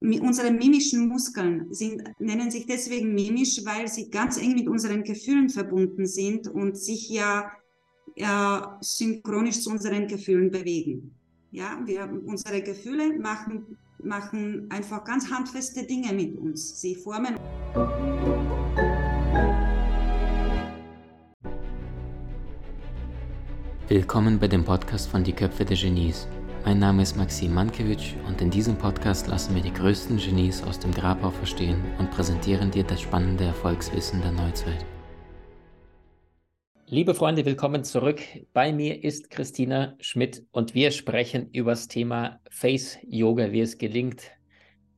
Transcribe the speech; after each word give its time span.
unsere 0.00 0.52
mimischen 0.52 1.08
Muskeln 1.08 1.72
sind, 1.72 2.02
nennen 2.18 2.50
sich 2.50 2.66
deswegen 2.66 3.14
mimisch, 3.14 3.60
weil 3.64 3.88
sie 3.88 4.10
ganz 4.10 4.40
eng 4.40 4.54
mit 4.54 4.68
unseren 4.68 5.02
Gefühlen 5.02 5.48
verbunden 5.48 6.06
sind 6.06 6.46
und 6.48 6.76
sich 6.76 7.08
ja, 7.08 7.50
ja 8.16 8.78
synchronisch 8.80 9.60
zu 9.60 9.70
unseren 9.70 10.06
Gefühlen 10.06 10.50
bewegen. 10.50 11.14
Ja, 11.50 11.80
wir, 11.84 12.08
unsere 12.26 12.62
Gefühle 12.62 13.18
machen, 13.18 13.76
machen 14.02 14.66
einfach 14.70 15.02
ganz 15.04 15.30
handfeste 15.30 15.84
Dinge 15.84 16.12
mit 16.12 16.36
uns. 16.36 16.80
Sie 16.80 16.94
formen. 16.94 17.36
Willkommen 23.88 24.38
bei 24.38 24.46
dem 24.46 24.64
Podcast 24.64 25.08
von 25.08 25.24
Die 25.24 25.32
Köpfe 25.32 25.64
der 25.64 25.76
Genies. 25.76 26.28
Mein 26.68 26.80
Name 26.80 27.00
ist 27.00 27.16
Maxim 27.16 27.54
Mankewitsch 27.54 28.12
und 28.26 28.42
in 28.42 28.50
diesem 28.50 28.76
Podcast 28.76 29.26
lassen 29.26 29.54
wir 29.54 29.62
die 29.62 29.72
größten 29.72 30.18
Genies 30.18 30.62
aus 30.62 30.78
dem 30.78 30.92
Grabau 30.92 31.30
verstehen 31.30 31.82
und 31.98 32.10
präsentieren 32.10 32.70
dir 32.70 32.84
das 32.84 33.00
spannende 33.00 33.44
Erfolgswissen 33.44 34.20
der 34.20 34.32
Neuzeit. 34.32 34.84
Liebe 36.84 37.14
Freunde, 37.14 37.46
willkommen 37.46 37.84
zurück. 37.84 38.20
Bei 38.52 38.70
mir 38.70 39.02
ist 39.02 39.30
Christina 39.30 39.96
Schmidt 40.00 40.44
und 40.52 40.74
wir 40.74 40.90
sprechen 40.90 41.48
über 41.52 41.70
das 41.70 41.88
Thema 41.88 42.38
Face 42.50 42.98
Yoga, 43.08 43.50
wie 43.50 43.62
es 43.62 43.78
gelingt, 43.78 44.24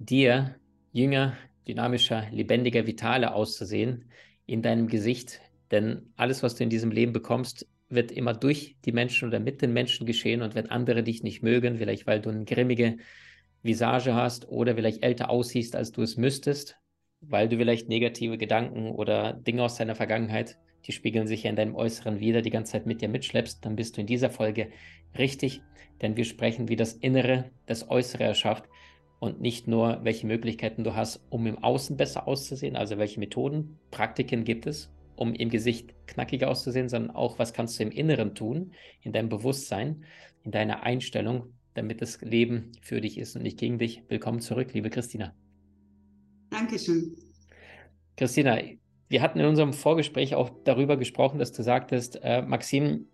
dir 0.01 0.57
jünger, 0.91 1.35
dynamischer, 1.69 2.27
lebendiger, 2.33 2.89
vitaler 2.89 3.33
auszusehen 3.33 4.11
in 4.45 4.61
deinem 4.61 4.89
Gesicht. 4.89 5.41
Denn 5.71 6.13
alles, 6.16 6.43
was 6.43 6.57
du 6.57 6.65
in 6.65 6.71
diesem 6.71 6.91
Leben 6.91 7.13
bekommst, 7.13 7.69
wird 7.91 8.12
immer 8.12 8.33
durch 8.33 8.77
die 8.85 8.93
Menschen 8.93 9.29
oder 9.29 9.41
mit 9.41 9.62
den 9.62 9.73
Menschen 9.73 10.07
geschehen 10.07 10.43
und 10.43 10.55
wenn 10.55 10.71
andere 10.71 11.03
dich 11.03 11.23
nicht 11.23 11.43
mögen, 11.43 11.77
vielleicht 11.77 12.07
weil 12.07 12.21
du 12.21 12.30
eine 12.30 12.45
grimmige 12.45 12.99
Visage 13.63 14.15
hast 14.15 14.49
oder 14.49 14.75
vielleicht 14.75 15.03
älter 15.03 15.29
aussiehst, 15.29 15.77
als 15.77 15.93
du 15.93 16.03
es 16.03 16.16
müsstest, 16.16 16.79
weil 17.21 17.49
du 17.49 17.57
vielleicht 17.57 17.89
negative 17.89 18.39
Gedanken 18.39 18.91
oder 18.91 19.35
Dinge 19.35 19.65
aus 19.65 19.77
deiner 19.77 19.95
Vergangenheit, 19.95 20.57
die 20.87 20.93
spiegeln 20.93 21.27
sich 21.27 21.43
ja 21.43 21.51
in 21.51 21.57
deinem 21.57 21.74
Äußeren 21.74 22.21
wieder, 22.21 22.41
die 22.41 22.51
ganze 22.51 22.73
Zeit 22.73 22.87
mit 22.87 23.02
dir 23.02 23.09
mitschleppst, 23.09 23.65
dann 23.65 23.77
bist 23.77 23.96
du 23.96 24.01
in 24.01 24.07
dieser 24.07 24.30
Folge 24.30 24.71
richtig, 25.18 25.61
denn 26.01 26.16
wir 26.16 26.24
sprechen, 26.24 26.68
wie 26.68 26.77
das 26.77 26.95
Innere 26.95 27.51
das 27.66 27.91
Äußere 27.91 28.24
erschafft 28.24 28.65
und 29.18 29.41
nicht 29.41 29.68
nur, 29.68 30.01
welche 30.02 30.27
Möglichkeiten 30.27 30.85
du 30.85 30.95
hast, 30.95 31.21
um 31.29 31.46
im 31.46 31.63
Außen 31.63 31.96
besser 31.96 32.27
auszusehen, 32.27 32.77
also 32.77 32.96
welche 32.96 33.21
Methoden, 33.21 33.79
Praktiken 33.91 34.45
gibt 34.45 34.66
es, 34.66 34.91
um 35.21 35.35
im 35.35 35.51
Gesicht 35.51 35.95
knackiger 36.07 36.49
auszusehen, 36.49 36.88
sondern 36.88 37.15
auch, 37.15 37.38
was 37.38 37.52
kannst 37.52 37.79
du 37.79 37.82
im 37.82 37.90
Inneren 37.90 38.35
tun, 38.35 38.73
in 39.02 39.13
deinem 39.13 39.29
Bewusstsein, 39.29 40.04
in 40.45 40.51
deiner 40.51 40.82
Einstellung, 40.82 41.52
damit 41.74 42.01
das 42.01 42.23
Leben 42.23 42.73
für 42.80 43.02
dich 43.02 43.18
ist 43.18 43.37
und 43.37 43.43
nicht 43.43 43.59
gegen 43.59 43.79
dich. 43.79 44.02
Willkommen 44.09 44.40
zurück, 44.40 44.73
liebe 44.73 44.88
Christina. 44.88 45.35
Dankeschön. 46.49 47.15
Christina, 48.16 48.59
wir 49.09 49.21
hatten 49.21 49.40
in 49.40 49.46
unserem 49.46 49.74
Vorgespräch 49.74 50.35
auch 50.35 50.51
darüber 50.65 50.96
gesprochen, 50.96 51.38
dass 51.38 51.52
du 51.52 51.62
sagtest, 51.62 52.18
äh, 52.23 52.40
Maxim, 52.40 53.07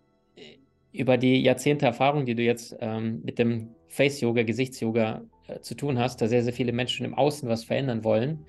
über 0.92 1.18
die 1.18 1.42
Jahrzehnte 1.42 1.86
Erfahrung, 1.86 2.24
die 2.24 2.36
du 2.36 2.42
jetzt 2.42 2.76
ähm, 2.80 3.20
mit 3.24 3.40
dem 3.40 3.74
Face-Yoga, 3.88 4.44
Gesichtsyoga 4.44 5.24
äh, 5.48 5.60
zu 5.60 5.74
tun 5.74 5.98
hast, 5.98 6.22
da 6.22 6.28
sehr, 6.28 6.44
sehr 6.44 6.52
viele 6.52 6.72
Menschen 6.72 7.04
im 7.04 7.14
Außen 7.14 7.48
was 7.48 7.64
verändern 7.64 8.04
wollen, 8.04 8.46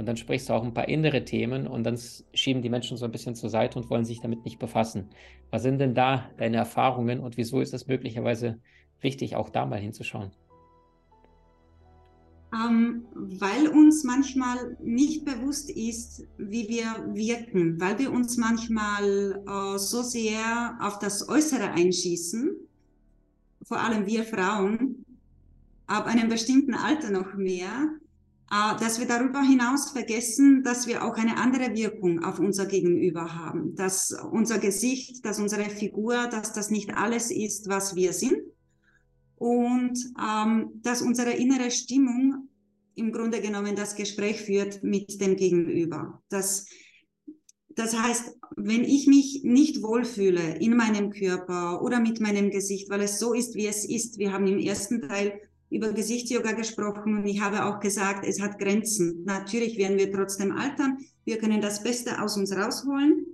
und 0.00 0.06
dann 0.06 0.16
sprichst 0.16 0.48
du 0.48 0.54
auch 0.54 0.64
ein 0.64 0.72
paar 0.72 0.88
innere 0.88 1.26
Themen 1.26 1.66
und 1.66 1.84
dann 1.84 1.98
schieben 2.32 2.62
die 2.62 2.70
Menschen 2.70 2.96
so 2.96 3.04
ein 3.04 3.12
bisschen 3.12 3.34
zur 3.34 3.50
Seite 3.50 3.78
und 3.78 3.90
wollen 3.90 4.06
sich 4.06 4.22
damit 4.22 4.46
nicht 4.46 4.58
befassen. 4.58 5.10
Was 5.50 5.62
sind 5.62 5.78
denn 5.78 5.94
da 5.94 6.30
deine 6.38 6.56
Erfahrungen 6.56 7.20
und 7.20 7.36
wieso 7.36 7.60
ist 7.60 7.74
es 7.74 7.86
möglicherweise 7.86 8.58
wichtig, 9.02 9.36
auch 9.36 9.50
da 9.50 9.66
mal 9.66 9.78
hinzuschauen? 9.78 10.30
Ähm, 12.54 13.04
weil 13.12 13.68
uns 13.68 14.02
manchmal 14.02 14.74
nicht 14.82 15.26
bewusst 15.26 15.68
ist, 15.68 16.26
wie 16.38 16.66
wir 16.70 17.14
wirken, 17.14 17.78
weil 17.78 17.98
wir 17.98 18.10
uns 18.10 18.38
manchmal 18.38 19.44
äh, 19.46 19.78
so 19.78 20.00
sehr 20.00 20.78
auf 20.80 20.98
das 20.98 21.28
Äußere 21.28 21.72
einschießen, 21.72 22.56
vor 23.64 23.78
allem 23.78 24.06
wir 24.06 24.24
Frauen, 24.24 25.04
ab 25.86 26.06
einem 26.06 26.30
bestimmten 26.30 26.72
Alter 26.72 27.10
noch 27.10 27.34
mehr, 27.34 27.90
dass 28.50 28.98
wir 28.98 29.06
darüber 29.06 29.42
hinaus 29.42 29.90
vergessen, 29.90 30.64
dass 30.64 30.88
wir 30.88 31.04
auch 31.04 31.16
eine 31.16 31.36
andere 31.36 31.72
Wirkung 31.74 32.24
auf 32.24 32.40
unser 32.40 32.66
Gegenüber 32.66 33.36
haben, 33.36 33.76
dass 33.76 34.12
unser 34.32 34.58
Gesicht, 34.58 35.24
dass 35.24 35.38
unsere 35.38 35.70
Figur, 35.70 36.26
dass 36.26 36.52
das 36.52 36.68
nicht 36.68 36.96
alles 36.96 37.30
ist, 37.30 37.68
was 37.68 37.94
wir 37.94 38.12
sind 38.12 38.42
und 39.36 39.96
ähm, 40.20 40.80
dass 40.82 41.00
unsere 41.00 41.30
innere 41.30 41.70
Stimmung 41.70 42.48
im 42.96 43.12
Grunde 43.12 43.40
genommen 43.40 43.76
das 43.76 43.94
Gespräch 43.94 44.40
führt 44.40 44.82
mit 44.82 45.20
dem 45.20 45.36
Gegenüber. 45.36 46.20
Das, 46.28 46.66
das 47.68 47.96
heißt, 47.96 48.36
wenn 48.56 48.82
ich 48.82 49.06
mich 49.06 49.42
nicht 49.44 49.80
wohlfühle 49.80 50.56
in 50.58 50.76
meinem 50.76 51.10
Körper 51.10 51.82
oder 51.82 52.00
mit 52.00 52.20
meinem 52.20 52.50
Gesicht, 52.50 52.90
weil 52.90 53.02
es 53.02 53.20
so 53.20 53.32
ist, 53.32 53.54
wie 53.54 53.68
es 53.68 53.88
ist, 53.88 54.18
wir 54.18 54.32
haben 54.32 54.48
im 54.48 54.58
ersten 54.58 55.00
Teil 55.02 55.40
über 55.70 55.92
Gesichtsyoga 55.92 56.52
gesprochen 56.52 57.16
und 57.16 57.26
ich 57.26 57.40
habe 57.40 57.64
auch 57.64 57.78
gesagt, 57.78 58.26
es 58.26 58.40
hat 58.40 58.58
Grenzen. 58.58 59.22
Natürlich 59.24 59.78
werden 59.78 59.98
wir 59.98 60.12
trotzdem 60.12 60.52
altern. 60.52 60.98
Wir 61.24 61.38
können 61.38 61.60
das 61.60 61.82
Beste 61.82 62.20
aus 62.20 62.36
uns 62.36 62.54
rausholen. 62.54 63.24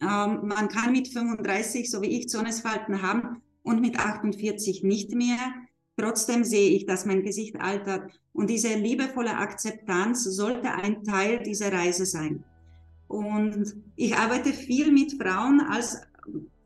Ähm, 0.00 0.46
man 0.46 0.68
kann 0.68 0.92
mit 0.92 1.08
35, 1.08 1.90
so 1.90 2.00
wie 2.00 2.18
ich, 2.18 2.28
Zornesfalten 2.28 3.02
haben 3.02 3.42
und 3.64 3.80
mit 3.80 3.98
48 3.98 4.84
nicht 4.84 5.12
mehr. 5.14 5.38
Trotzdem 5.96 6.44
sehe 6.44 6.70
ich, 6.70 6.86
dass 6.86 7.06
mein 7.06 7.24
Gesicht 7.24 7.56
altert. 7.60 8.12
Und 8.32 8.48
diese 8.48 8.74
liebevolle 8.74 9.36
Akzeptanz 9.36 10.22
sollte 10.24 10.70
ein 10.72 11.02
Teil 11.02 11.42
dieser 11.42 11.72
Reise 11.72 12.06
sein. 12.06 12.44
Und 13.08 13.74
ich 13.96 14.16
arbeite 14.16 14.52
viel 14.52 14.90
mit 14.92 15.20
Frauen, 15.20 15.60
als, 15.60 16.00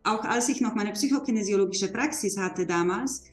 auch 0.05 0.25
als 0.25 0.49
ich 0.51 0.61
noch 0.61 0.75
meine 0.75 0.93
psychokinesiologische 0.93 1.91
Praxis 1.91 2.37
hatte 2.37 2.67
damals 2.67 3.25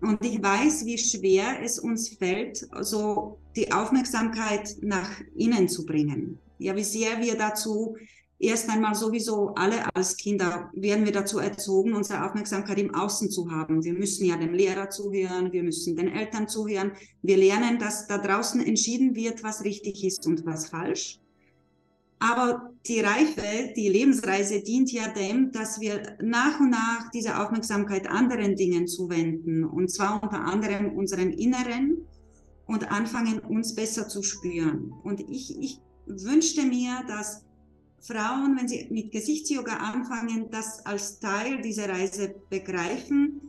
und 0.00 0.24
ich 0.24 0.42
weiß, 0.42 0.86
wie 0.86 0.98
schwer 0.98 1.62
es 1.62 1.78
uns 1.78 2.08
fällt, 2.10 2.66
so 2.80 3.38
die 3.56 3.72
Aufmerksamkeit 3.72 4.76
nach 4.80 5.10
innen 5.34 5.68
zu 5.68 5.84
bringen. 5.84 6.38
Ja, 6.58 6.74
wie 6.76 6.84
sehr 6.84 7.20
wir 7.20 7.36
dazu 7.36 7.96
erst 8.38 8.68
einmal 8.70 8.94
sowieso 8.94 9.54
alle 9.54 9.94
als 9.94 10.16
Kinder 10.16 10.70
werden 10.72 11.04
wir 11.04 11.12
dazu 11.12 11.38
erzogen, 11.38 11.94
unsere 11.94 12.24
Aufmerksamkeit 12.24 12.78
im 12.78 12.94
Außen 12.94 13.30
zu 13.30 13.50
haben. 13.50 13.84
Wir 13.84 13.92
müssen 13.92 14.26
ja 14.26 14.36
dem 14.36 14.54
Lehrer 14.54 14.90
zuhören, 14.90 15.52
wir 15.52 15.62
müssen 15.62 15.96
den 15.96 16.08
Eltern 16.08 16.48
zuhören. 16.48 16.92
Wir 17.22 17.36
lernen, 17.36 17.78
dass 17.78 18.06
da 18.06 18.18
draußen 18.18 18.64
entschieden 18.64 19.14
wird, 19.16 19.42
was 19.42 19.64
richtig 19.64 20.04
ist 20.04 20.26
und 20.26 20.46
was 20.46 20.68
falsch. 20.68 21.18
Aber 22.20 22.72
die 22.86 23.00
Reife, 23.00 23.72
die 23.76 23.88
Lebensreise 23.88 24.60
dient 24.60 24.90
ja 24.90 25.08
dem, 25.08 25.52
dass 25.52 25.80
wir 25.80 26.16
nach 26.20 26.58
und 26.58 26.70
nach 26.70 27.10
diese 27.12 27.38
Aufmerksamkeit 27.38 28.08
anderen 28.08 28.56
Dingen 28.56 28.88
zuwenden. 28.88 29.64
Und 29.64 29.90
zwar 29.90 30.22
unter 30.22 30.40
anderem 30.40 30.96
unseren 30.96 31.30
Inneren 31.30 31.98
und 32.66 32.90
anfangen, 32.90 33.38
uns 33.40 33.74
besser 33.74 34.08
zu 34.08 34.22
spüren. 34.22 34.92
Und 35.04 35.20
ich, 35.20 35.56
ich 35.60 35.80
wünschte 36.06 36.62
mir, 36.62 37.02
dass 37.06 37.44
Frauen, 38.00 38.56
wenn 38.58 38.68
sie 38.68 38.86
mit 38.90 39.12
Gesichtsyoga 39.12 39.76
anfangen, 39.76 40.50
das 40.50 40.84
als 40.86 41.18
Teil 41.20 41.62
dieser 41.62 41.88
Reise 41.88 42.34
begreifen. 42.50 43.40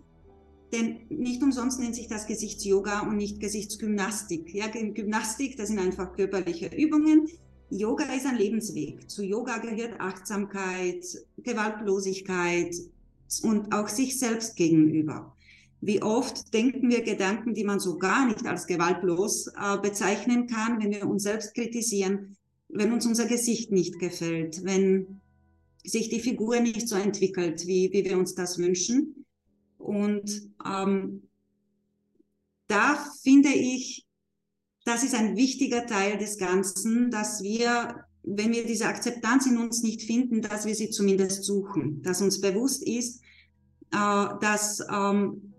Denn 0.72 1.00
nicht 1.10 1.42
umsonst 1.42 1.80
nennt 1.80 1.96
sich 1.96 2.08
das 2.08 2.28
Gesichtsyoga 2.28 3.02
und 3.02 3.18
nicht 3.18 3.40
Gesichtsgymnastik. 3.40 4.54
Ja, 4.54 4.68
Gymnastik, 4.68 5.58
das 5.58 5.70
sind 5.70 5.80
einfach 5.80 6.14
körperliche 6.14 6.68
Übungen. 6.68 7.28
Yoga 7.70 8.06
ist 8.14 8.26
ein 8.26 8.38
Lebensweg. 8.38 9.10
Zu 9.10 9.24
Yoga 9.24 9.58
gehört 9.60 10.00
Achtsamkeit, 10.00 11.06
Gewaltlosigkeit 11.38 12.76
und 13.44 13.72
auch 13.74 13.88
sich 13.88 14.18
selbst 14.18 14.56
gegenüber. 14.56 15.36
Wie 15.82 16.02
oft 16.02 16.54
denken 16.54 16.90
wir 16.90 17.04
Gedanken, 17.04 17.54
die 17.54 17.64
man 17.64 17.80
so 17.80 17.98
gar 17.98 18.26
nicht 18.26 18.46
als 18.46 18.68
gewaltlos 18.68 19.48
äh, 19.48 19.78
bezeichnen 19.82 20.48
kann, 20.48 20.82
wenn 20.82 20.92
wir 20.92 21.08
uns 21.08 21.24
selbst 21.24 21.54
kritisieren, 21.54 22.36
wenn 22.68 22.92
uns 22.92 23.06
unser 23.06 23.28
Gesicht 23.28 23.72
nicht 23.72 23.98
gefällt, 24.00 24.64
wenn 24.66 25.22
sich 25.86 26.10
die 26.10 26.20
Figur 26.20 26.60
nicht 26.60 26.88
so 26.88 26.96
entwickelt, 26.96 27.66
wie, 27.66 27.92
wie 27.94 28.04
wir 28.04 28.18
uns 28.18 28.36
das 28.36 28.58
wünschen. 28.58 29.26
Und 29.78 30.50
ähm, 30.66 31.24
da 32.68 33.06
finde 33.24 33.50
ich, 33.50 34.06
das 34.90 35.04
ist 35.04 35.14
ein 35.14 35.38
wichtiger 35.38 35.86
Teil 35.86 36.18
des 36.18 36.40
Ganzen, 36.40 37.12
dass 37.12 37.44
wir, 37.44 38.06
wenn 38.24 38.52
wir 38.52 38.66
diese 38.66 38.88
Akzeptanz 38.88 39.46
in 39.46 39.60
uns 39.60 39.84
nicht 39.84 40.02
finden, 40.02 40.42
dass 40.42 40.66
wir 40.66 40.74
sie 40.74 40.90
zumindest 40.90 41.44
suchen, 41.44 42.02
dass 42.02 42.24
uns 42.24 42.42
bewusst 42.42 42.82
ist, 42.82 43.22
äh, 43.92 44.28
dass, 44.42 44.84
ähm, 44.92 45.54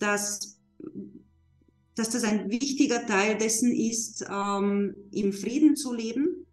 dass, 0.00 0.58
dass 1.94 2.10
das 2.10 2.24
ein 2.24 2.50
wichtiger 2.50 3.06
Teil 3.06 3.38
dessen 3.38 3.72
ist, 3.72 4.26
ähm, 4.28 4.96
im 5.12 5.32
Frieden 5.32 5.76
zu 5.76 5.94
leben, 5.94 6.44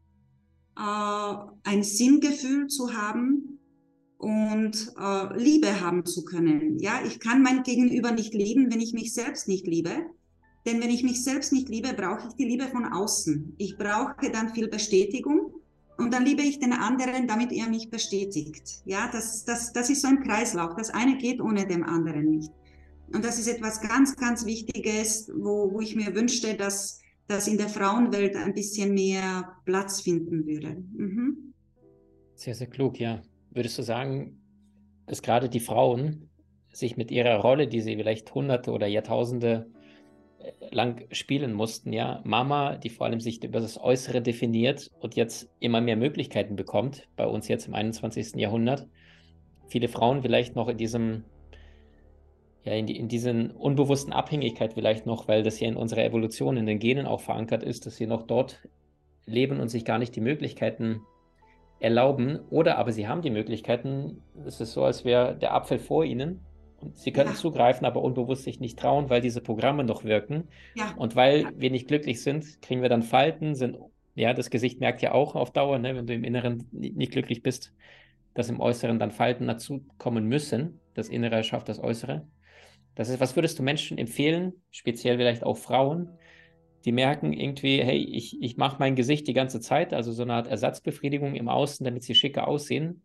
äh, 0.77 1.35
ein 1.63 1.81
Sinngefühl 1.81 2.67
zu 2.67 2.93
haben 2.93 3.59
und 4.17 4.93
äh, 4.99 5.35
Liebe 5.35 5.81
haben 5.81 6.05
zu 6.05 6.23
können. 6.25 6.77
Ja, 6.77 7.01
ich 7.07 7.19
kann 7.19 7.41
mein 7.41 7.63
Gegenüber 7.63 8.11
nicht 8.11 8.35
lieben, 8.35 8.71
wenn 8.71 8.81
ich 8.81 8.93
mich 8.93 9.15
selbst 9.15 9.47
nicht 9.47 9.65
liebe. 9.65 9.95
Denn 10.69 10.83
wenn 10.83 10.91
ich 10.91 11.03
mich 11.03 11.23
selbst 11.23 11.51
nicht 11.51 11.67
liebe, 11.67 11.93
brauche 11.93 12.27
ich 12.27 12.35
die 12.35 12.45
Liebe 12.45 12.67
von 12.67 12.85
außen. 12.85 13.55
Ich 13.57 13.75
brauche 13.75 14.29
dann 14.31 14.53
viel 14.53 14.67
Bestätigung 14.67 15.51
und 15.97 16.13
dann 16.13 16.25
liebe 16.25 16.43
ich 16.43 16.59
den 16.59 16.73
anderen, 16.73 17.27
damit 17.27 17.51
er 17.51 17.67
mich 17.67 17.89
bestätigt. 17.89 18.83
Ja, 18.85 19.09
das, 19.11 19.45
das, 19.45 19.73
das 19.73 19.89
ist 19.89 20.03
so 20.03 20.09
ein 20.09 20.21
Kreislauf. 20.21 20.75
Das 20.77 20.91
eine 20.91 21.17
geht 21.17 21.41
ohne 21.41 21.65
dem 21.65 21.83
anderen 21.83 22.29
nicht. 22.29 22.51
Und 23.11 23.25
das 23.25 23.39
ist 23.39 23.47
etwas 23.47 23.81
ganz, 23.81 24.15
ganz 24.15 24.45
Wichtiges, 24.45 25.31
wo, 25.35 25.73
wo 25.73 25.81
ich 25.81 25.95
mir 25.95 26.13
wünschte, 26.13 26.53
dass 26.55 27.01
das 27.27 27.47
in 27.47 27.57
der 27.57 27.69
Frauenwelt 27.69 28.35
ein 28.35 28.53
bisschen 28.53 28.93
mehr 28.93 29.55
Platz 29.65 30.01
finden 30.01 30.45
würde. 30.45 30.83
Mhm. 30.95 31.53
Sehr, 32.35 32.53
sehr 32.53 32.67
klug, 32.67 32.99
ja. 32.99 33.23
Würdest 33.49 33.75
du 33.79 33.81
sagen, 33.81 34.39
dass 35.07 35.23
gerade 35.23 35.49
die 35.49 35.59
Frauen 35.59 36.29
sich 36.71 36.95
mit 36.95 37.09
ihrer 37.09 37.37
Rolle, 37.37 37.67
die 37.67 37.81
sie 37.81 37.95
vielleicht 37.95 38.31
Hunderte 38.35 38.69
oder 38.69 38.85
Jahrtausende 38.85 39.71
lang 40.71 41.05
spielen 41.11 41.53
mussten, 41.53 41.93
ja, 41.93 42.21
Mama, 42.23 42.77
die 42.77 42.89
vor 42.89 43.07
allem 43.07 43.19
sich 43.19 43.43
über 43.43 43.59
das 43.59 43.79
Äußere 43.79 44.21
definiert 44.21 44.89
und 44.99 45.15
jetzt 45.15 45.49
immer 45.59 45.81
mehr 45.81 45.97
Möglichkeiten 45.97 46.55
bekommt, 46.55 47.07
bei 47.15 47.25
uns 47.25 47.47
jetzt 47.47 47.67
im 47.67 47.73
21. 47.73 48.35
Jahrhundert, 48.35 48.87
viele 49.67 49.87
Frauen 49.87 50.21
vielleicht 50.21 50.55
noch 50.55 50.67
in 50.67 50.77
diesem 50.77 51.23
ja, 52.63 52.73
in, 52.73 52.85
die, 52.85 52.97
in 52.97 53.07
diesen 53.07 53.51
unbewussten 53.51 54.13
Abhängigkeit 54.13 54.73
vielleicht 54.73 55.05
noch, 55.05 55.27
weil 55.27 55.43
das 55.43 55.59
ja 55.59 55.67
in 55.67 55.77
unserer 55.77 56.03
Evolution, 56.03 56.57
in 56.57 56.65
den 56.65 56.79
Genen 56.79 57.05
auch 57.05 57.21
verankert 57.21 57.63
ist, 57.63 57.85
dass 57.85 57.95
sie 57.95 58.05
noch 58.05 58.23
dort 58.23 58.59
leben 59.25 59.59
und 59.59 59.69
sich 59.69 59.85
gar 59.85 59.97
nicht 59.97 60.15
die 60.15 60.21
Möglichkeiten 60.21 61.01
erlauben. 61.79 62.39
Oder 62.49 62.77
aber 62.77 62.91
sie 62.91 63.07
haben 63.07 63.21
die 63.21 63.29
Möglichkeiten, 63.29 64.21
es 64.45 64.59
ist 64.59 64.73
so, 64.73 64.83
als 64.83 65.05
wäre 65.05 65.37
der 65.37 65.53
Apfel 65.53 65.79
vor 65.79 66.03
ihnen 66.03 66.41
und 66.81 66.97
sie 66.97 67.11
können 67.11 67.31
ja. 67.31 67.35
zugreifen, 67.35 67.85
aber 67.85 68.01
unbewusst 68.01 68.43
sich 68.43 68.59
nicht 68.59 68.79
trauen, 68.79 69.09
weil 69.09 69.21
diese 69.21 69.41
Programme 69.41 69.83
noch 69.83 70.03
wirken. 70.03 70.47
Ja. 70.75 70.93
Und 70.97 71.15
weil 71.15 71.41
ja. 71.41 71.51
wir 71.55 71.71
nicht 71.71 71.87
glücklich 71.87 72.21
sind, 72.21 72.61
kriegen 72.61 72.81
wir 72.81 72.89
dann 72.89 73.03
Falten, 73.03 73.55
sind, 73.55 73.77
ja, 74.15 74.33
das 74.33 74.49
Gesicht 74.49 74.79
merkt 74.79 75.01
ja 75.01 75.13
auch 75.13 75.35
auf 75.35 75.51
Dauer, 75.51 75.79
ne, 75.79 75.95
wenn 75.95 76.07
du 76.07 76.13
im 76.13 76.23
Inneren 76.23 76.67
nicht 76.71 77.11
glücklich 77.11 77.43
bist, 77.43 77.73
dass 78.33 78.49
im 78.49 78.59
Äußeren 78.59 78.99
dann 78.99 79.11
Falten 79.11 79.47
dazukommen 79.47 80.25
müssen. 80.25 80.79
Das 80.93 81.09
Innere 81.09 81.43
schafft 81.43 81.69
das 81.69 81.79
Äußere. 81.79 82.27
Das 82.95 83.09
ist, 83.09 83.19
was 83.19 83.35
würdest 83.35 83.59
du 83.59 83.63
Menschen 83.63 83.97
empfehlen, 83.97 84.53
speziell 84.71 85.17
vielleicht 85.17 85.43
auch 85.43 85.57
Frauen, 85.57 86.09
die 86.85 86.91
merken 86.91 87.33
irgendwie, 87.33 87.83
hey, 87.83 87.97
ich, 87.97 88.41
ich 88.41 88.57
mache 88.57 88.77
mein 88.79 88.95
Gesicht 88.95 89.27
die 89.27 89.33
ganze 89.33 89.59
Zeit, 89.59 89.93
also 89.93 90.11
so 90.11 90.23
eine 90.23 90.33
Art 90.33 90.47
Ersatzbefriedigung 90.47 91.35
im 91.35 91.49
Außen, 91.49 91.83
damit 91.83 92.03
sie 92.03 92.15
schicker 92.15 92.47
aussehen. 92.47 93.01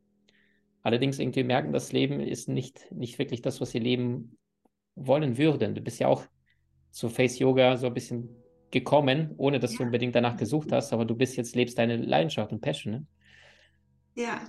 Allerdings 0.84 1.18
irgendwie 1.18 1.42
merken, 1.42 1.72
das 1.72 1.92
Leben 1.92 2.20
ist 2.20 2.48
nicht, 2.48 2.92
nicht 2.92 3.18
wirklich 3.18 3.40
das, 3.40 3.58
was 3.60 3.70
sie 3.70 3.78
leben 3.78 4.36
wollen 4.94 5.38
würden. 5.38 5.74
Du 5.74 5.80
bist 5.80 5.98
ja 5.98 6.08
auch 6.08 6.24
zu 6.90 7.08
Face 7.08 7.38
Yoga 7.38 7.78
so 7.78 7.86
ein 7.86 7.94
bisschen 7.94 8.28
gekommen, 8.70 9.32
ohne 9.38 9.58
dass 9.58 9.72
ja. 9.72 9.78
du 9.78 9.84
unbedingt 9.84 10.14
danach 10.14 10.36
gesucht 10.36 10.72
hast, 10.72 10.92
aber 10.92 11.06
du 11.06 11.14
bist 11.14 11.36
jetzt, 11.36 11.56
lebst 11.56 11.78
deine 11.78 11.96
Leidenschaft 11.96 12.52
und 12.52 12.60
Passion. 12.60 12.92
Ne? 12.92 13.06
Ja, 14.14 14.42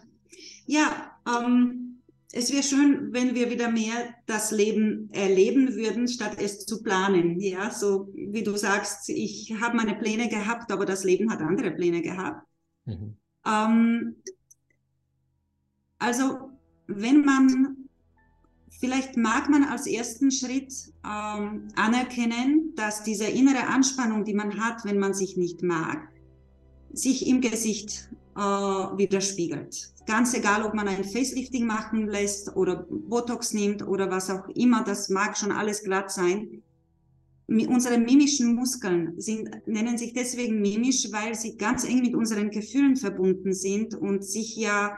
ja, 0.65 1.11
ähm, 1.25 2.01
es 2.33 2.51
wäre 2.51 2.63
schön, 2.63 3.13
wenn 3.13 3.33
wir 3.33 3.49
wieder 3.49 3.71
mehr 3.71 4.13
das 4.25 4.51
Leben 4.51 5.09
erleben 5.13 5.73
würden, 5.73 6.09
statt 6.09 6.35
es 6.37 6.65
zu 6.65 6.83
planen. 6.83 7.39
Ja, 7.39 7.71
so 7.71 8.11
wie 8.13 8.43
du 8.43 8.57
sagst, 8.57 9.07
ich 9.07 9.55
habe 9.61 9.77
meine 9.77 9.95
Pläne 9.95 10.27
gehabt, 10.27 10.69
aber 10.69 10.85
das 10.85 11.05
Leben 11.05 11.31
hat 11.31 11.39
andere 11.39 11.71
Pläne 11.71 12.01
gehabt. 12.01 12.45
Mhm. 12.83 13.15
Ähm, 13.45 14.15
also, 15.99 16.51
wenn 16.87 17.23
man, 17.25 17.77
vielleicht 18.79 19.17
mag 19.17 19.49
man 19.49 19.63
als 19.63 19.87
ersten 19.87 20.31
Schritt 20.31 20.73
ähm, 21.05 21.69
anerkennen, 21.75 22.73
dass 22.75 23.03
diese 23.03 23.25
innere 23.25 23.67
Anspannung, 23.67 24.25
die 24.25 24.33
man 24.33 24.59
hat, 24.59 24.85
wenn 24.85 24.99
man 24.99 25.13
sich 25.13 25.37
nicht 25.37 25.63
mag, 25.63 26.09
sich 26.93 27.27
im 27.27 27.41
Gesicht 27.41 28.09
äh, 28.35 28.39
widerspiegelt. 28.39 29.93
Ganz 30.05 30.33
egal, 30.33 30.63
ob 30.63 30.73
man 30.73 30.87
ein 30.87 31.03
Facelifting 31.03 31.65
machen 31.65 32.07
lässt 32.07 32.55
oder 32.55 32.85
Botox 32.89 33.53
nimmt 33.53 33.87
oder 33.87 34.11
was 34.11 34.29
auch 34.29 34.47
immer, 34.49 34.83
das 34.83 35.09
mag 35.09 35.37
schon 35.37 35.51
alles 35.51 35.83
glatt 35.83 36.11
sein. 36.11 36.61
Unsere 37.47 37.97
mimischen 37.99 38.55
Muskeln 38.55 39.19
sind, 39.19 39.49
nennen 39.67 39.97
sich 39.97 40.13
deswegen 40.13 40.61
mimisch, 40.61 41.11
weil 41.11 41.35
sie 41.35 41.57
ganz 41.57 41.83
eng 41.83 42.01
mit 42.01 42.15
unseren 42.15 42.49
Gefühlen 42.49 42.95
verbunden 42.95 43.53
sind 43.53 43.95
und 43.95 44.23
sich 44.23 44.55
ja, 44.55 44.97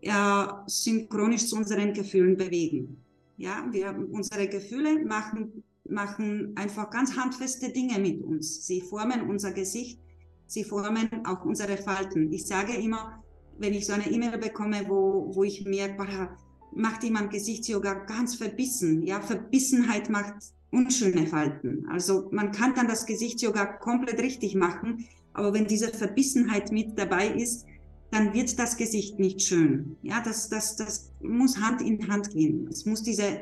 ja 0.00 0.64
synchronisch 0.66 1.46
zu 1.46 1.56
unseren 1.56 1.92
Gefühlen 1.92 2.36
bewegen. 2.36 2.98
Ja, 3.36 3.66
wir, 3.70 3.94
unsere 4.12 4.48
Gefühle 4.48 5.04
machen, 5.04 5.64
machen 5.88 6.52
einfach 6.56 6.90
ganz 6.90 7.16
handfeste 7.16 7.70
Dinge 7.70 7.98
mit 7.98 8.22
uns. 8.22 8.66
Sie 8.66 8.80
formen 8.80 9.28
unser 9.28 9.52
Gesicht 9.52 9.98
sie 10.46 10.64
formen 10.64 11.08
auch 11.24 11.44
unsere 11.44 11.76
Falten. 11.76 12.32
Ich 12.32 12.46
sage 12.46 12.74
immer, 12.74 13.22
wenn 13.58 13.74
ich 13.74 13.86
so 13.86 13.92
eine 13.92 14.10
E-Mail 14.10 14.38
bekomme, 14.38 14.84
wo, 14.88 15.30
wo 15.34 15.44
ich 15.44 15.64
merke, 15.64 16.30
macht 16.72 17.04
jemand 17.04 17.30
Gesichtsyoga 17.30 17.94
ganz 17.94 18.34
verbissen. 18.34 19.02
Ja, 19.02 19.20
Verbissenheit 19.20 20.10
macht 20.10 20.34
unschöne 20.70 21.26
Falten. 21.26 21.86
Also 21.88 22.28
man 22.32 22.50
kann 22.50 22.74
dann 22.74 22.88
das 22.88 23.06
Gesichtsyoga 23.06 23.64
komplett 23.64 24.20
richtig 24.20 24.54
machen, 24.54 25.06
aber 25.32 25.52
wenn 25.52 25.66
diese 25.66 25.88
Verbissenheit 25.88 26.72
mit 26.72 26.98
dabei 26.98 27.28
ist, 27.28 27.66
dann 28.14 28.32
wird 28.32 28.56
das 28.60 28.76
Gesicht 28.76 29.18
nicht 29.18 29.42
schön. 29.42 29.96
Ja, 30.02 30.22
das, 30.24 30.48
das, 30.48 30.76
das 30.76 31.10
muss 31.20 31.58
Hand 31.58 31.82
in 31.82 32.06
Hand 32.08 32.30
gehen. 32.30 32.68
Es 32.70 32.86
muss 32.86 33.02
diese, 33.02 33.40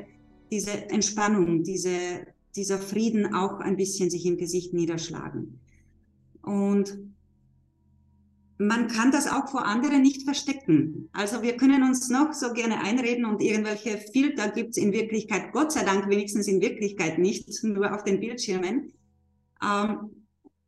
diese 0.51 0.89
Entspannung, 0.89 1.63
diese, 1.63 2.25
dieser 2.55 2.79
Frieden 2.79 3.35
auch 3.35 3.59
ein 3.59 3.77
bisschen 3.77 4.09
sich 4.09 4.25
im 4.25 4.37
Gesicht 4.37 4.73
niederschlagen. 4.73 5.59
Und 6.41 6.97
man 8.57 8.87
kann 8.87 9.11
das 9.11 9.27
auch 9.27 9.47
vor 9.47 9.63
anderen 9.63 10.01
nicht 10.01 10.23
verstecken. 10.23 11.07
Also 11.13 11.43
wir 11.43 11.55
können 11.55 11.83
uns 11.83 12.09
noch 12.09 12.33
so 12.33 12.51
gerne 12.53 12.81
einreden 12.81 13.25
und 13.25 13.43
irgendwelche 13.43 13.99
Filter 14.11 14.49
gibt 14.49 14.71
es 14.71 14.77
in 14.77 14.91
Wirklichkeit, 14.91 15.51
Gott 15.53 15.71
sei 15.71 15.83
Dank 15.83 16.09
wenigstens 16.09 16.47
in 16.47 16.61
Wirklichkeit 16.61 17.19
nicht, 17.19 17.63
nur 17.63 17.93
auf 17.93 18.03
den 18.03 18.19
Bildschirmen. 18.19 18.91
Ähm, 19.63 20.22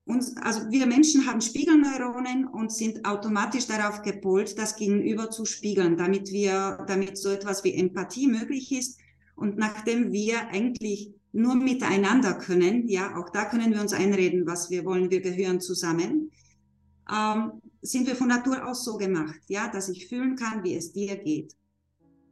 uns, 0.06 0.38
also 0.38 0.70
wir 0.70 0.86
Menschen 0.86 1.26
haben 1.26 1.42
Spiegelneuronen 1.42 2.48
und 2.48 2.72
sind 2.72 3.06
automatisch 3.06 3.66
darauf 3.68 4.04
gepolt, 4.04 4.58
das 4.58 4.76
Gegenüber 4.76 5.32
zu 5.32 5.46
spiegeln, 5.46 5.98
damit 5.98 6.32
wir, 6.32 6.84
damit 6.88 7.18
so 7.18 7.30
etwas 7.30 7.64
wie 7.64 7.74
Empathie 7.74 8.28
möglich 8.28 8.72
ist. 8.72 9.00
Und 9.36 9.58
nachdem 9.58 10.12
wir 10.12 10.48
eigentlich 10.50 11.12
nur 11.34 11.56
miteinander 11.56 12.36
können, 12.36 12.88
ja, 12.88 13.18
auch 13.18 13.30
da 13.30 13.46
können 13.46 13.74
wir 13.74 13.82
uns 13.82 13.94
einreden, 13.94 14.46
was 14.46 14.70
wir 14.70 14.86
wollen, 14.86 15.10
wir 15.10 15.22
gehören 15.22 15.60
zusammen, 15.60 16.32
ähm, 17.12 17.62
sind 17.82 18.08
wir 18.08 18.16
von 18.16 18.30
Natur 18.30 18.66
aus 18.66 18.86
so 18.86 18.98
gemacht, 18.98 19.42
ja, 19.48 19.68
dass 19.68 19.90
ich 19.90 20.08
fühlen 20.08 20.36
kann, 20.36 20.64
wie 20.64 20.76
es 20.76 20.94
dir 20.94 21.16
geht. 21.18 21.54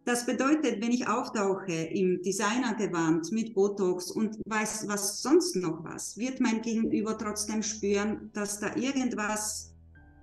Das 0.05 0.25
bedeutet, 0.25 0.81
wenn 0.81 0.91
ich 0.91 1.07
auftauche 1.07 1.71
im 1.71 2.21
Designergewand 2.21 3.31
mit 3.31 3.53
Botox 3.53 4.11
und 4.11 4.37
weiß 4.45 4.85
was 4.87 5.21
sonst 5.21 5.55
noch 5.55 5.83
was, 5.83 6.17
wird 6.17 6.41
mein 6.41 6.61
Gegenüber 6.61 7.17
trotzdem 7.17 7.63
spüren, 7.63 8.29
dass 8.33 8.59
da 8.59 8.75
irgendwas 8.75 9.73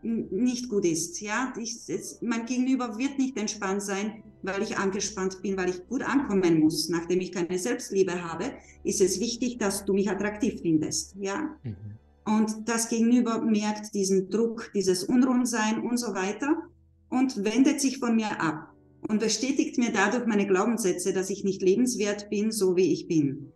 nicht 0.03 0.69
gut 0.69 0.85
ist. 0.85 1.21
Ja, 1.21 1.53
ich, 1.59 1.89
es, 1.89 2.21
mein 2.21 2.45
Gegenüber 2.45 2.99
wird 2.99 3.19
nicht 3.19 3.39
entspannt 3.39 3.83
sein, 3.83 4.23
weil 4.43 4.63
ich 4.63 4.77
angespannt 4.77 5.41
bin, 5.41 5.57
weil 5.57 5.71
ich 5.71 5.87
gut 5.89 6.03
ankommen 6.03 6.61
muss. 6.61 6.91
Nachdem 6.91 7.21
ich 7.21 7.33
keine 7.33 7.59
Selbstliebe 7.59 8.23
habe, 8.23 8.53
ist 8.85 9.01
es 9.01 9.19
wichtig, 9.19 9.59
dass 9.59 9.85
du 9.87 9.95
mich 9.95 10.11
attraktiv 10.11 10.61
findest. 10.61 11.15
Ja. 11.19 11.57
Mhm. 11.63 11.77
Und 12.27 12.69
das 12.69 12.89
Gegenüber 12.89 13.43
merkt 13.43 13.95
diesen 13.95 14.29
Druck, 14.29 14.71
dieses 14.75 15.05
Unrundsein 15.05 15.81
und 15.83 15.97
so 15.97 16.15
weiter 16.15 16.69
und 17.09 17.45
wendet 17.45 17.81
sich 17.81 17.99
von 17.99 18.15
mir 18.15 18.41
ab 18.41 18.71
und 19.09 19.21
bestätigt 19.21 19.79
mir 19.79 19.93
dadurch 19.93 20.27
meine 20.27 20.47
Glaubenssätze, 20.47 21.13
dass 21.13 21.31
ich 21.31 21.45
nicht 21.45 21.63
lebenswert 21.63 22.31
bin, 22.31 22.53
so 22.53 22.77
wie 22.77 22.93
ich 22.93 23.09
bin. 23.09 23.53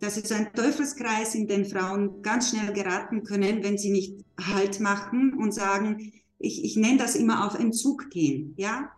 Das 0.00 0.16
ist 0.16 0.32
ein 0.32 0.52
Teufelskreis, 0.52 1.34
in 1.34 1.46
den 1.46 1.64
Frauen 1.64 2.22
ganz 2.22 2.50
schnell 2.50 2.72
geraten 2.72 3.24
können, 3.24 3.62
wenn 3.62 3.78
sie 3.78 3.90
nicht 3.90 4.24
Halt 4.38 4.80
machen 4.80 5.34
und 5.34 5.54
sagen, 5.54 6.12
ich, 6.38 6.62
ich 6.62 6.76
nenne 6.76 6.98
das 6.98 7.16
immer 7.16 7.46
auf 7.46 7.58
Entzug 7.58 8.10
gehen. 8.10 8.52
Ja, 8.58 8.90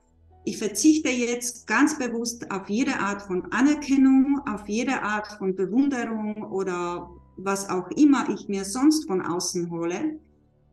ich 0.45 0.59
verzichte 0.59 1.11
jetzt 1.11 1.67
ganz 1.67 1.99
bewusst 1.99 2.51
auf 2.51 2.69
jede 2.69 2.99
Art 2.99 3.23
von 3.23 3.53
Anerkennung, 3.53 4.41
auf 4.49 4.69
jede 4.69 5.03
Art 5.03 5.29
von 5.39 5.55
Bewunderung 5.55 6.43
oder 6.51 7.11
was 7.37 7.71
auch 7.71 7.89
immer 7.93 8.29
ich 8.31 8.49
mir 8.49 8.65
sonst 8.65 9.07
von 9.07 9.23
außen 9.23 9.71
hole 9.71 10.19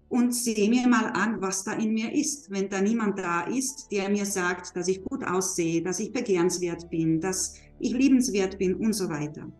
und 0.09 0.33
sehe 0.33 0.69
mir 0.69 0.87
mal 0.87 1.07
an, 1.07 1.41
was 1.41 1.63
da 1.63 1.73
in 1.73 1.93
mir 1.93 2.13
ist. 2.13 2.49
Wenn 2.51 2.69
da 2.69 2.81
niemand 2.81 3.19
da 3.19 3.41
ist, 3.41 3.87
der 3.91 4.09
mir 4.09 4.25
sagt, 4.25 4.75
dass 4.75 4.87
ich 4.87 5.03
gut 5.03 5.23
aussehe, 5.23 5.81
dass 5.81 5.99
ich 5.99 6.11
begehrenswert 6.11 6.89
bin, 6.89 7.19
dass 7.19 7.55
ich 7.79 7.91
liebenswert 7.91 8.57
bin 8.57 8.75
und 8.75 8.93
so 8.93 9.09
weiter. 9.09 9.51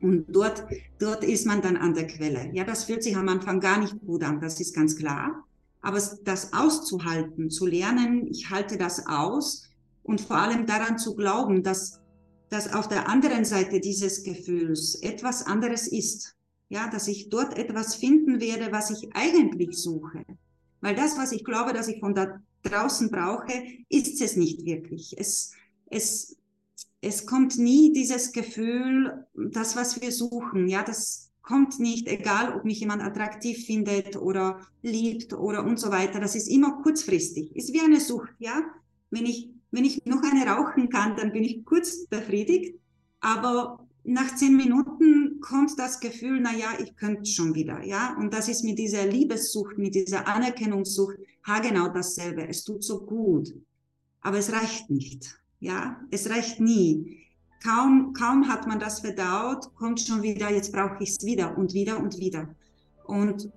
Und 0.00 0.24
dort, 0.28 0.64
dort 0.98 1.24
ist 1.24 1.46
man 1.46 1.60
dann 1.60 1.76
an 1.76 1.94
der 1.94 2.06
Quelle. 2.06 2.50
Ja, 2.54 2.64
das 2.64 2.84
fühlt 2.84 3.02
sich 3.02 3.16
am 3.16 3.28
Anfang 3.28 3.60
gar 3.60 3.78
nicht 3.78 4.00
gut 4.00 4.22
an, 4.22 4.40
das 4.40 4.60
ist 4.60 4.74
ganz 4.74 4.96
klar. 4.96 5.44
Aber 5.82 6.00
das 6.24 6.52
auszuhalten, 6.52 7.50
zu 7.50 7.66
lernen, 7.66 8.26
ich 8.26 8.50
halte 8.50 8.78
das 8.78 9.06
aus 9.06 9.68
und 10.02 10.20
vor 10.20 10.36
allem 10.36 10.66
daran 10.66 10.98
zu 10.98 11.14
glauben, 11.14 11.62
dass, 11.62 12.00
dass 12.48 12.72
auf 12.72 12.88
der 12.88 13.08
anderen 13.08 13.44
Seite 13.44 13.80
dieses 13.80 14.24
Gefühls 14.24 14.94
etwas 15.02 15.46
anderes 15.46 15.86
ist. 15.86 16.36
Ja, 16.70 16.88
dass 16.88 17.08
ich 17.08 17.28
dort 17.28 17.58
etwas 17.58 17.96
finden 17.96 18.40
werde, 18.40 18.72
was 18.72 18.90
ich 18.90 19.10
eigentlich 19.14 19.76
suche. 19.76 20.24
Weil 20.80 20.94
das, 20.94 21.18
was 21.18 21.32
ich 21.32 21.44
glaube, 21.44 21.72
dass 21.72 21.88
ich 21.88 21.98
von 22.00 22.14
da 22.14 22.40
draußen 22.62 23.10
brauche, 23.10 23.52
ist 23.88 24.20
es 24.22 24.36
nicht 24.36 24.64
wirklich. 24.64 25.14
Es, 25.18 25.52
es, 25.86 26.36
es 27.00 27.26
kommt 27.26 27.58
nie 27.58 27.92
dieses 27.92 28.32
Gefühl, 28.32 29.26
das, 29.34 29.74
was 29.74 30.00
wir 30.00 30.12
suchen. 30.12 30.68
Ja, 30.68 30.84
das 30.84 31.30
kommt 31.42 31.80
nicht, 31.80 32.06
egal 32.06 32.54
ob 32.54 32.64
mich 32.64 32.78
jemand 32.78 33.02
attraktiv 33.02 33.66
findet 33.66 34.16
oder 34.16 34.60
liebt 34.82 35.32
oder 35.32 35.64
und 35.64 35.80
so 35.80 35.90
weiter. 35.90 36.20
Das 36.20 36.36
ist 36.36 36.48
immer 36.48 36.80
kurzfristig. 36.82 37.54
Ist 37.56 37.72
wie 37.72 37.80
eine 37.80 38.00
Sucht. 38.00 38.32
Ja, 38.38 38.62
wenn 39.10 39.26
ich, 39.26 39.50
wenn 39.72 39.84
ich 39.84 40.04
noch 40.04 40.22
eine 40.22 40.48
rauchen 40.48 40.88
kann, 40.88 41.16
dann 41.16 41.32
bin 41.32 41.42
ich 41.42 41.64
kurz 41.64 42.06
befriedigt. 42.06 42.78
Aber 43.20 43.86
nach 44.04 44.34
zehn 44.36 44.56
Minuten 44.56 45.29
kommt 45.40 45.78
das 45.78 46.00
Gefühl, 46.00 46.40
na 46.40 46.54
ja, 46.54 46.72
ich 46.82 46.96
könnte 46.96 47.26
schon 47.26 47.54
wieder, 47.54 47.82
ja. 47.82 48.16
Und 48.18 48.32
das 48.32 48.48
ist 48.48 48.64
mit 48.64 48.78
dieser 48.78 49.06
Liebessucht, 49.06 49.78
mit 49.78 49.94
dieser 49.94 50.26
Anerkennungssucht, 50.26 51.16
ha 51.46 51.58
genau 51.60 51.88
dasselbe. 51.88 52.48
Es 52.48 52.64
tut 52.64 52.84
so 52.84 53.00
gut, 53.00 53.54
aber 54.20 54.38
es 54.38 54.52
reicht 54.52 54.90
nicht, 54.90 55.40
ja. 55.60 56.00
Es 56.10 56.28
reicht 56.30 56.60
nie. 56.60 57.18
Kaum, 57.62 58.14
kaum 58.14 58.48
hat 58.48 58.66
man 58.66 58.78
das 58.78 59.00
verdaut, 59.00 59.74
kommt 59.74 60.00
schon 60.00 60.22
wieder, 60.22 60.50
jetzt 60.50 60.72
brauche 60.72 61.02
ich 61.02 61.10
es 61.10 61.24
wieder 61.24 61.56
und 61.58 61.74
wieder 61.74 61.98
und 61.98 62.18
wieder. 62.18 62.54
Und 63.04 63.50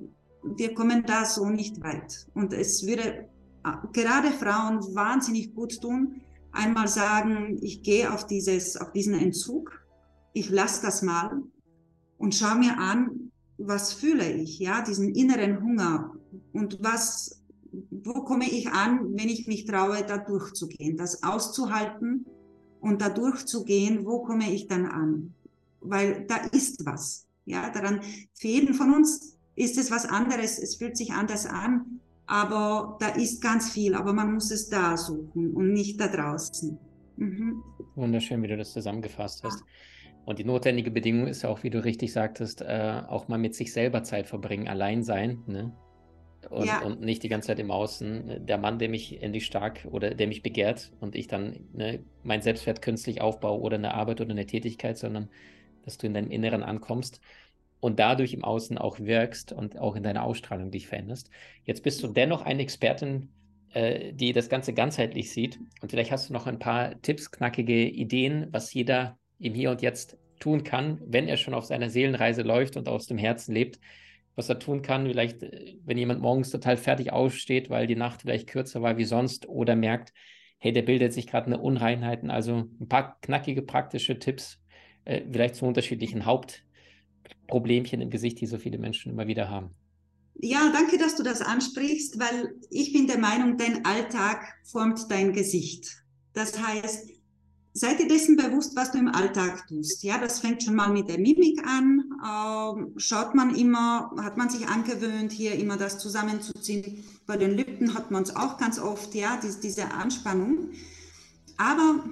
wir 0.44 0.74
kommen 0.74 1.06
da 1.06 1.24
so 1.24 1.50
nicht 1.50 1.82
weit. 1.82 2.28
Und 2.34 2.52
es 2.52 2.86
würde 2.86 3.30
äh, 3.63 3.72
gerade 3.94 4.32
Frauen 4.32 4.80
wahnsinnig 4.94 5.56
gut 5.56 5.80
tun, 5.82 6.22
einmal 6.52 6.88
sagen, 6.88 7.58
ich 7.62 7.82
gehe 7.82 8.13
auf 8.13 8.28
dieses, 8.28 8.75
auf 8.75 8.92
diesen 8.92 9.13
Entzug 9.13 9.84
ich 10.34 10.50
lasse 10.50 10.82
das 10.82 11.02
mal 11.02 11.44
und 12.17 12.36
schaue 12.36 12.60
mir 12.60 12.77
an, 12.77 13.32
was 13.58 13.93
fühle 13.93 14.32
ich, 14.32 14.60
ja, 14.60 14.82
diesen 14.82 15.13
inneren 15.15 15.62
Hunger 15.62 16.13
und 16.51 16.79
was, 16.82 17.43
wo 17.72 18.24
komme 18.24 18.46
ich 18.46 18.70
an, 18.70 19.15
wenn 19.15 19.29
ich 19.29 19.48
mich 19.48 19.65
traue, 19.65 20.03
da 20.03 20.17
durchzugehen, 20.17 20.98
das 20.98 21.24
auszuhalten 21.24 22.25
und 22.79 23.01
da 23.01 23.10
durchzugehen, 23.10 24.05
wo 24.05 24.24
komme 24.24 24.51
ich 24.51 24.67
dann 24.67 24.86
an? 24.86 25.34
Weil 25.82 26.25
da 26.27 26.38
ist 26.51 26.86
was, 26.86 27.27
ja, 27.46 27.70
daran, 27.70 28.01
für 28.34 28.48
jeden 28.48 28.74
von 28.74 28.93
uns 28.93 29.38
ist 29.55 29.77
es 29.77 29.91
was 29.91 30.05
anderes, 30.05 30.58
es 30.58 30.75
fühlt 30.75 30.98
sich 30.98 31.12
anders 31.12 31.46
an, 31.46 32.00
aber 32.25 32.98
da 33.00 33.10
ist 33.10 33.41
ganz 33.41 33.72
viel, 33.72 33.93
aber 33.96 34.13
man 34.13 34.34
muss 34.34 34.50
es 34.51 34.70
da 34.70 34.98
suchen 34.98 35.53
und 35.53 35.74
nicht 35.74 36.00
da 36.00 36.08
draußen. 36.08 36.77
Mhm. 37.17 37.63
Wunderschön, 37.96 38.41
wie 38.41 38.48
du 38.48 38.58
das 38.58 38.72
zusammengefasst 38.74 39.43
hast. 39.43 39.60
Ja. 39.60 39.65
Und 40.25 40.39
die 40.39 40.46
notwendige 40.46 40.92
Bedingung 40.92 41.27
ist 41.27 41.42
ja 41.42 41.50
auch, 41.50 41.63
wie 41.63 41.70
du 41.70 41.84
richtig 41.84 42.13
sagtest, 42.13 42.62
äh, 42.62 43.01
auch 43.08 43.27
mal 43.27 43.38
mit 43.38 43.56
sich 43.56 43.74
selber 43.74 44.03
Zeit 44.03 44.27
verbringen, 44.27 44.68
allein 44.68 45.03
sein. 45.03 45.44
Ne? 45.48 45.74
Und, 46.50 46.65
ja. 46.65 46.82
und, 46.82 47.01
nicht 47.01 47.24
die 47.24 47.30
ganze 47.30 47.48
Zeit 47.48 47.60
im 47.60 47.72
Außen. 47.72 48.46
Der 48.46 48.58
Mann, 48.58 48.80
der 48.80 48.89
mich 48.89 49.22
endlich 49.22 49.46
stark 49.46 49.88
oder 49.92 50.13
der 50.13 50.27
mich 50.27 50.42
begehrt 50.42 50.92
und 51.00 51.15
ich 51.15 51.27
dann 51.27 51.68
ne, 51.74 52.03
mein 52.24 52.42
Selbstwert 52.42 52.82
künstlich 52.82 53.22
aufbaue 53.22 53.60
oder 53.60 53.77
eine 53.77 53.94
Arbeit 53.94 54.22
oder 54.22 54.32
eine 54.32 54.46
Tätigkeit, 54.46 54.98
sondern 54.98 55.30
dass 55.84 55.98
du 55.98 56.08
in 56.08 56.13
deinem 56.13 56.32
Inneren 56.32 56.63
ankommst 56.63 57.20
und 57.82 58.00
dadurch 58.00 58.34
im 58.34 58.46
Außen 58.46 58.77
auch 58.77 59.00
wirkst 59.00 59.51
und 59.51 59.77
auch 59.77 59.98
in 59.98 60.03
deiner 60.03 60.24
Ausstrahlung 60.24 60.72
dich 60.72 60.88
veränderst. 60.88 61.30
Jetzt 61.65 61.84
bist 61.84 62.01
du 62.01 62.08
dennoch 62.08 62.42
eine 62.42 62.62
Expertin, 62.62 63.30
äh, 63.74 64.13
die 64.13 64.32
das 64.32 64.48
Ganze 64.48 64.74
ganzheitlich 64.74 65.32
sieht. 65.32 65.60
Und 65.82 65.92
vielleicht 65.92 66.12
hast 66.12 66.30
du 66.30 66.34
noch 66.34 66.48
ein 66.48 66.60
paar 66.60 67.01
Tipps, 67.01 67.32
knackige 67.32 67.89
Ideen, 67.89 68.48
was 68.51 68.74
jeder 68.74 69.18
im 69.43 69.53
Hier 69.53 69.71
und 69.71 69.81
Jetzt 69.81 70.17
tun 70.39 70.63
kann, 70.63 71.00
wenn 71.05 71.27
er 71.27 71.38
schon 71.38 71.53
auf 71.53 71.65
seiner 71.65 71.89
Seelenreise 71.89 72.41
läuft 72.41 72.75
und 72.77 72.88
aus 72.88 73.07
dem 73.07 73.17
Herzen 73.17 73.53
lebt, 73.53 73.79
was 74.35 74.50
er 74.50 74.59
tun 74.59 74.81
kann, 74.81 75.05
vielleicht, 75.07 75.43
äh, 75.43 75.77
wenn 75.85 75.97
jemand 75.97 76.21
morgens 76.21 76.50
total 76.50 76.77
fertig 76.77 77.12
aufsteht, 77.12 77.69
weil 77.69 77.88
die 77.88 77.95
Nacht 77.95 78.21
vielleicht 78.21 78.47
kürzer 78.47 78.81
war 78.81 78.97
wie 78.97 79.05
sonst 79.05 79.47
oder 79.47 79.75
merkt, 79.75 80.13
hey, 80.57 80.71
der 80.71 80.81
bildet 80.81 81.13
sich 81.13 81.27
gerade 81.27 81.47
eine 81.47 81.59
Unreinheiten. 81.59 82.31
Also 82.31 82.69
ein 82.79 82.88
paar 82.88 83.19
knackige 83.21 83.62
praktische 83.62 84.17
Tipps, 84.17 84.59
äh, 85.05 85.21
vielleicht 85.29 85.55
zu 85.55 85.65
unterschiedlichen 85.65 86.25
Hauptproblemchen 86.25 88.01
im 88.01 88.09
Gesicht, 88.09 88.39
die 88.41 88.47
so 88.47 88.57
viele 88.57 88.77
Menschen 88.77 89.12
immer 89.12 89.27
wieder 89.27 89.50
haben. 89.50 89.75
Ja, 90.35 90.71
danke, 90.73 90.97
dass 90.97 91.15
du 91.15 91.23
das 91.23 91.41
ansprichst, 91.41 92.19
weil 92.19 92.55
ich 92.71 92.91
bin 92.91 93.07
der 93.07 93.19
Meinung, 93.19 93.57
dein 93.57 93.85
Alltag 93.85 94.41
formt 94.63 95.00
dein 95.09 95.31
Gesicht. 95.31 96.03
Das 96.33 96.59
heißt, 96.59 97.12
Sei 97.75 97.96
dir 97.96 98.08
dessen 98.08 98.36
bewusst, 98.36 98.75
was 98.75 98.92
du 98.92 99.00
im 99.00 99.08
Alltag 99.08 99.68
tust. 99.68 100.03
Ja, 100.03 100.20
das 100.20 100.39
fängt 100.39 100.62
schon 100.62 100.75
mal 100.75 100.89
mit 100.89 101.10
der 101.10 101.18
Mimik 101.18 101.65
an. 101.65 102.03
Ähm, 102.24 102.94
schaut 102.98 103.34
man 103.34 103.56
immer, 103.56 104.12
hat 104.18 104.38
man 104.38 104.50
sich 104.50 104.68
angewöhnt, 104.68 105.32
hier 105.32 105.56
immer 105.56 105.75
das 105.75 105.98
zusammenzuziehen. 105.98 107.03
Bei 107.25 107.36
den 107.36 107.51
Lippen 107.51 107.96
hat 107.96 108.12
man 108.12 108.22
es 108.22 108.36
auch 108.36 108.60
ganz 108.60 108.77
oft, 108.77 109.15
ja, 109.15 109.39
diese, 109.42 109.60
diese 109.60 109.92
Anspannung. 109.92 110.70
Aber 111.58 112.03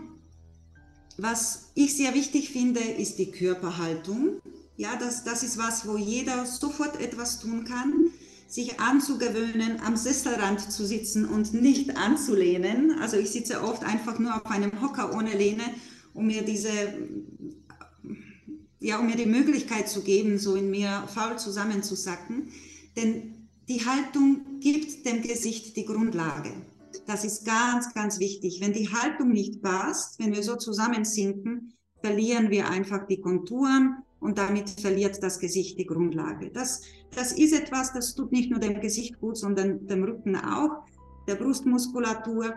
was 1.18 1.72
ich 1.76 1.96
sehr 1.96 2.16
wichtig 2.16 2.50
finde, 2.50 2.80
ist 2.80 3.20
die 3.20 3.30
Körperhaltung. 3.30 4.42
Ja, 4.78 4.96
das, 4.96 5.24
das 5.24 5.44
ist 5.44 5.60
was, 5.60 5.88
wo 5.88 5.96
jeder 5.96 6.48
sofort 6.48 7.00
etwas 7.00 7.40
tun 7.40 7.66
kann 7.66 8.12
sich 8.52 8.82
anzugewöhnen, 8.82 9.80
am 9.80 9.96
Sesselrand 9.96 10.72
zu 10.72 10.86
sitzen 10.86 11.26
und 11.26 11.54
nicht 11.54 11.96
anzulehnen. 11.96 12.92
Also 13.00 13.16
ich 13.16 13.32
sitze 13.32 13.64
oft 13.64 13.84
einfach 13.84 14.20
nur 14.20 14.36
auf 14.36 14.46
einem 14.46 14.82
Hocker 14.82 15.16
ohne 15.16 15.34
Lehne, 15.34 15.64
um 16.14 16.28
mir 16.28 16.42
diese, 16.42 16.70
ja, 18.82 19.00
um 19.00 19.06
mir 19.06 19.16
die 19.16 19.26
Möglichkeit 19.26 19.88
zu 19.88 20.02
geben, 20.02 20.38
so 20.38 20.56
in 20.56 20.70
mir 20.70 21.08
faul 21.14 21.40
zusammenzusacken. 21.40 22.50
Denn 22.98 23.48
die 23.70 23.86
Haltung 23.86 24.60
gibt 24.60 25.06
dem 25.06 25.22
Gesicht 25.22 25.78
die 25.78 25.86
Grundlage. 25.86 26.52
Das 27.08 27.24
ist 27.24 27.46
ganz, 27.46 27.94
ganz 27.94 28.20
wichtig. 28.20 28.60
Wenn 28.60 28.74
die 28.74 28.90
Haltung 28.90 29.30
nicht 29.30 29.62
passt, 29.62 30.20
wenn 30.20 30.34
wir 30.34 30.44
so 30.44 30.58
zusammensinken, 30.58 31.74
verlieren 32.02 32.50
wir 32.50 32.68
einfach 32.70 33.08
die 33.08 33.22
Konturen 33.22 34.04
und 34.22 34.38
damit 34.38 34.70
verliert 34.70 35.22
das 35.22 35.40
Gesicht 35.40 35.78
die 35.78 35.86
Grundlage. 35.86 36.50
Das 36.52 36.82
das 37.16 37.34
ist 37.34 37.54
etwas, 37.54 37.94
das 37.94 38.16
tut 38.16 38.32
nicht 38.32 38.50
nur 38.50 38.60
dem 38.60 38.80
Gesicht 38.80 39.20
gut, 39.20 39.38
sondern 39.38 39.86
dem 39.88 40.04
Rücken 40.04 40.36
auch, 40.36 40.86
der 41.28 41.36
Brustmuskulatur. 41.36 42.54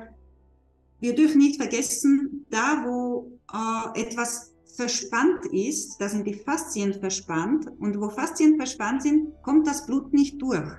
Wir 1.01 1.15
dürfen 1.15 1.39
nicht 1.39 1.61
vergessen, 1.61 2.47
da 2.51 2.85
wo 2.87 3.33
äh, 3.53 4.01
etwas 4.01 4.53
verspannt 4.77 5.47
ist, 5.53 6.01
da 6.01 6.09
sind 6.09 6.27
die 6.27 6.35
Faszien 6.35 6.95
verspannt 6.95 7.69
und 7.79 8.01
wo 8.01 8.09
Faszien 8.11 8.57
verspannt 8.57 9.03
sind, 9.03 9.33
kommt 9.43 9.67
das 9.67 9.87
Blut 9.87 10.13
nicht 10.13 10.41
durch. 10.41 10.71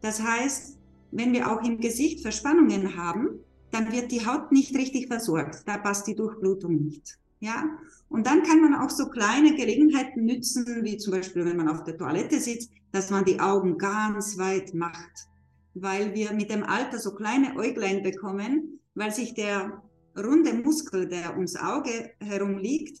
Das 0.00 0.22
heißt, 0.22 0.78
wenn 1.12 1.32
wir 1.32 1.50
auch 1.50 1.62
im 1.62 1.78
Gesicht 1.78 2.20
Verspannungen 2.20 2.96
haben, 2.96 3.40
dann 3.70 3.92
wird 3.92 4.10
die 4.10 4.26
Haut 4.26 4.52
nicht 4.52 4.74
richtig 4.74 5.06
versorgt. 5.06 5.62
Da 5.66 5.78
passt 5.78 6.06
die 6.06 6.14
Durchblutung 6.14 6.84
nicht. 6.84 7.18
Ja, 7.40 7.64
und 8.08 8.26
dann 8.26 8.42
kann 8.42 8.60
man 8.60 8.74
auch 8.74 8.90
so 8.90 9.08
kleine 9.08 9.54
Gelegenheiten 9.54 10.24
nützen, 10.24 10.66
wie 10.82 10.96
zum 10.96 11.12
Beispiel, 11.12 11.44
wenn 11.44 11.56
man 11.56 11.68
auf 11.68 11.84
der 11.84 11.96
Toilette 11.96 12.40
sitzt, 12.40 12.70
dass 12.90 13.10
man 13.10 13.24
die 13.24 13.38
Augen 13.38 13.78
ganz 13.78 14.38
weit 14.38 14.74
macht, 14.74 15.28
weil 15.74 16.14
wir 16.14 16.32
mit 16.32 16.50
dem 16.50 16.64
Alter 16.64 16.98
so 16.98 17.14
kleine 17.14 17.54
Äuglein 17.56 18.02
bekommen, 18.02 18.80
weil 18.94 19.12
sich 19.12 19.34
der 19.34 19.82
runde 20.16 20.52
Muskel, 20.52 21.06
der 21.06 21.34
ums 21.36 21.54
Auge 21.54 22.10
herum 22.18 22.58
liegt, 22.58 22.98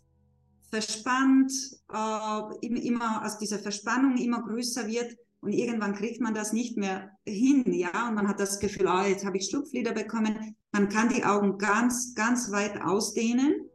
verspannt, 0.70 1.52
äh, 1.92 2.66
immer, 2.66 3.22
also 3.22 3.38
diese 3.40 3.58
Verspannung 3.58 4.16
immer 4.18 4.42
größer 4.42 4.86
wird 4.86 5.16
und 5.40 5.52
irgendwann 5.52 5.94
kriegt 5.94 6.20
man 6.20 6.34
das 6.34 6.52
nicht 6.52 6.76
mehr 6.76 7.10
hin, 7.26 7.64
ja, 7.72 8.08
und 8.08 8.14
man 8.14 8.28
hat 8.28 8.38
das 8.38 8.60
Gefühl, 8.60 8.86
ah, 8.86 9.06
jetzt 9.06 9.24
habe 9.24 9.38
ich 9.38 9.46
Schlupflider 9.46 9.92
bekommen. 9.92 10.54
Man 10.72 10.88
kann 10.88 11.08
die 11.08 11.24
Augen 11.24 11.58
ganz, 11.58 12.14
ganz 12.14 12.52
weit 12.52 12.80
ausdehnen 12.82 13.67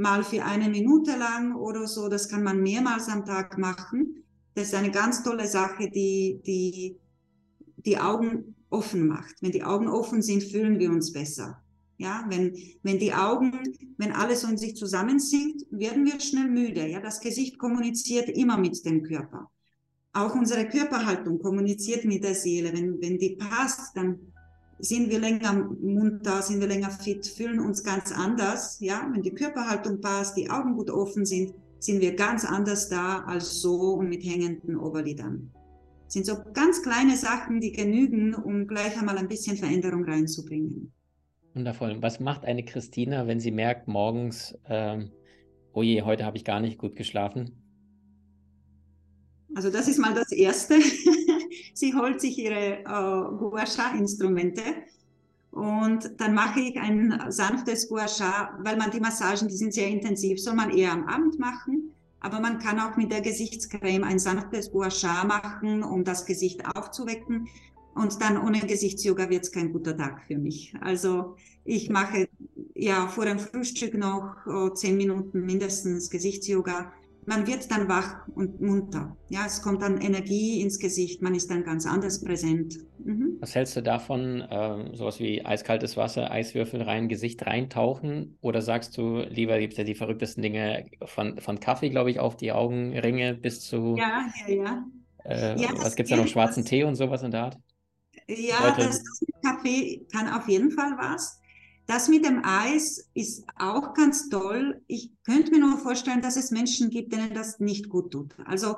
mal 0.00 0.24
für 0.24 0.44
eine 0.44 0.68
Minute 0.68 1.16
lang 1.16 1.54
oder 1.54 1.86
so. 1.86 2.08
Das 2.08 2.28
kann 2.28 2.42
man 2.42 2.62
mehrmals 2.62 3.08
am 3.08 3.24
Tag 3.24 3.58
machen. 3.58 4.24
Das 4.54 4.68
ist 4.68 4.74
eine 4.74 4.90
ganz 4.90 5.22
tolle 5.22 5.46
Sache, 5.46 5.90
die 5.90 6.40
die, 6.46 6.96
die 7.76 7.98
Augen 7.98 8.56
offen 8.70 9.06
macht. 9.06 9.36
Wenn 9.40 9.52
die 9.52 9.62
Augen 9.62 9.88
offen 9.88 10.22
sind, 10.22 10.42
fühlen 10.42 10.78
wir 10.78 10.90
uns 10.90 11.12
besser. 11.12 11.62
Ja, 11.98 12.24
wenn, 12.28 12.56
wenn 12.82 12.98
die 12.98 13.12
Augen, 13.12 13.52
wenn 13.98 14.12
alles 14.12 14.42
in 14.44 14.56
sich 14.56 14.74
zusammensinkt, 14.74 15.66
werden 15.70 16.06
wir 16.06 16.18
schnell 16.18 16.48
müde. 16.48 16.86
Ja, 16.86 17.00
das 17.00 17.20
Gesicht 17.20 17.58
kommuniziert 17.58 18.30
immer 18.30 18.56
mit 18.56 18.82
dem 18.86 19.02
Körper. 19.02 19.50
Auch 20.12 20.34
unsere 20.34 20.66
Körperhaltung 20.66 21.38
kommuniziert 21.40 22.06
mit 22.06 22.24
der 22.24 22.34
Seele. 22.34 22.72
Wenn, 22.72 23.00
wenn 23.02 23.18
die 23.18 23.36
passt, 23.36 23.96
dann 23.96 24.29
sind 24.82 25.10
wir 25.10 25.18
länger 25.18 25.52
munter, 25.80 26.42
sind 26.42 26.60
wir 26.60 26.68
länger 26.68 26.90
fit, 26.90 27.26
fühlen 27.26 27.60
uns 27.60 27.84
ganz 27.84 28.12
anders. 28.12 28.78
Ja, 28.80 29.08
wenn 29.12 29.22
die 29.22 29.34
Körperhaltung 29.34 30.00
passt, 30.00 30.36
die 30.36 30.50
Augen 30.50 30.76
gut 30.76 30.90
offen 30.90 31.24
sind, 31.24 31.54
sind 31.78 32.00
wir 32.00 32.14
ganz 32.14 32.44
anders 32.44 32.88
da 32.88 33.20
als 33.20 33.60
so 33.60 33.94
und 33.94 34.08
mit 34.08 34.22
hängenden 34.22 34.76
Oberlidern. 34.76 35.50
Das 36.04 36.14
sind 36.14 36.26
so 36.26 36.36
ganz 36.52 36.82
kleine 36.82 37.16
Sachen, 37.16 37.60
die 37.60 37.72
genügen, 37.72 38.34
um 38.34 38.66
gleich 38.66 38.98
einmal 38.98 39.16
ein 39.16 39.28
bisschen 39.28 39.56
Veränderung 39.56 40.04
reinzubringen. 40.04 40.92
Wundervoll. 41.54 41.98
Was 42.00 42.20
macht 42.20 42.44
eine 42.44 42.64
Christina, 42.64 43.26
wenn 43.26 43.40
sie 43.40 43.50
merkt 43.50 43.88
morgens, 43.88 44.56
ähm, 44.68 45.10
oh 45.72 45.82
je, 45.82 46.02
heute 46.02 46.24
habe 46.24 46.36
ich 46.36 46.44
gar 46.44 46.60
nicht 46.60 46.78
gut 46.78 46.96
geschlafen? 46.96 47.59
Also 49.54 49.70
das 49.70 49.88
ist 49.88 49.98
mal 49.98 50.14
das 50.14 50.32
Erste. 50.32 50.80
sie 51.74 51.94
holt 51.94 52.20
sich 52.20 52.38
ihre 52.38 52.80
äh, 52.80 52.84
Gua 52.84 53.66
Sha-Instrumente 53.66 54.62
und 55.50 56.12
dann 56.18 56.34
mache 56.34 56.60
ich 56.60 56.78
ein 56.78 57.20
sanftes 57.28 57.88
Gua 57.88 58.06
Sha, 58.06 58.56
weil 58.62 58.76
man 58.76 58.90
die 58.90 59.00
Massagen, 59.00 59.48
die 59.48 59.56
sind 59.56 59.74
sehr 59.74 59.88
intensiv, 59.88 60.40
soll 60.40 60.54
man 60.54 60.70
eher 60.70 60.92
am 60.92 61.08
Abend 61.08 61.38
machen. 61.38 61.92
Aber 62.20 62.38
man 62.38 62.58
kann 62.58 62.78
auch 62.78 62.96
mit 62.96 63.10
der 63.10 63.22
Gesichtscreme 63.22 64.04
ein 64.04 64.18
sanftes 64.18 64.70
Gua 64.70 64.90
Sha 64.90 65.24
machen, 65.24 65.82
um 65.82 66.04
das 66.04 66.26
Gesicht 66.26 66.64
aufzuwecken. 66.76 67.48
Und 67.94 68.20
dann 68.22 68.38
ohne 68.38 68.60
Gesichtsyoga 68.60 69.28
wird 69.30 69.44
es 69.44 69.52
kein 69.52 69.72
guter 69.72 69.96
Tag 69.96 70.22
für 70.28 70.38
mich. 70.38 70.74
Also 70.80 71.36
ich 71.64 71.90
mache 71.90 72.28
ja 72.74 73.08
vor 73.08 73.24
dem 73.24 73.40
Frühstück 73.40 73.94
noch 73.94 74.36
oh, 74.46 74.68
zehn 74.70 74.96
Minuten 74.96 75.44
mindestens 75.44 76.08
Gesichtsyoga 76.10 76.92
man 77.26 77.46
wird 77.46 77.70
dann 77.70 77.88
wach 77.88 78.26
und 78.34 78.60
munter. 78.60 79.16
Ja, 79.28 79.46
es 79.46 79.62
kommt 79.62 79.82
dann 79.82 80.00
Energie 80.00 80.60
ins 80.60 80.78
Gesicht, 80.78 81.22
man 81.22 81.34
ist 81.34 81.50
dann 81.50 81.64
ganz 81.64 81.86
anders 81.86 82.22
präsent. 82.22 82.76
Mhm. 83.04 83.36
Was 83.40 83.54
hältst 83.54 83.76
du 83.76 83.82
davon, 83.82 84.40
äh, 84.40 84.96
sowas 84.96 85.20
wie 85.20 85.44
eiskaltes 85.44 85.96
Wasser, 85.96 86.30
Eiswürfel 86.30 86.82
rein, 86.82 87.08
Gesicht 87.08 87.46
reintauchen? 87.46 88.38
Oder 88.40 88.62
sagst 88.62 88.96
du, 88.96 89.18
lieber 89.18 89.58
gibt 89.58 89.74
es 89.74 89.78
ja 89.78 89.84
die 89.84 89.94
verrücktesten 89.94 90.42
Dinge 90.42 90.86
von, 91.04 91.38
von 91.40 91.60
Kaffee, 91.60 91.90
glaube 91.90 92.10
ich, 92.10 92.20
auf 92.20 92.36
die 92.36 92.52
Augenringe 92.52 93.34
bis 93.34 93.60
zu. 93.60 93.96
Ja, 93.96 94.26
ja, 94.46 94.54
ja. 94.54 94.84
Äh, 95.24 95.60
ja 95.60 95.68
was 95.76 95.96
gibt 95.96 96.10
es 96.10 96.16
da 96.16 96.22
noch? 96.22 96.28
Schwarzen 96.28 96.64
Tee 96.64 96.84
und 96.84 96.96
sowas 96.96 97.22
in 97.22 97.30
der 97.30 97.44
Art? 97.44 97.58
Ja, 98.26 98.68
Leute... 98.68 98.86
das 98.86 99.02
Kaffee 99.44 100.06
kann 100.12 100.28
auf 100.28 100.48
jeden 100.48 100.70
Fall 100.70 100.92
was. 100.98 101.39
Das 101.90 102.06
mit 102.06 102.24
dem 102.24 102.44
Eis 102.44 103.10
ist 103.14 103.42
auch 103.56 103.94
ganz 103.94 104.28
toll. 104.28 104.80
Ich 104.86 105.10
könnte 105.24 105.50
mir 105.50 105.58
nur 105.58 105.76
vorstellen, 105.76 106.22
dass 106.22 106.36
es 106.36 106.52
Menschen 106.52 106.88
gibt, 106.88 107.12
denen 107.12 107.34
das 107.34 107.58
nicht 107.58 107.88
gut 107.88 108.12
tut. 108.12 108.36
Also 108.44 108.76